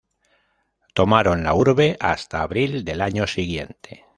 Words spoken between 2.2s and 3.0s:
abril